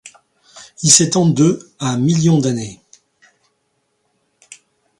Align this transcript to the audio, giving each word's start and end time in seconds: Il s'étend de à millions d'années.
Il 0.81 0.89
s'étend 0.89 1.27
de 1.29 1.71
à 1.77 1.95
millions 1.95 2.39
d'années. 2.39 2.81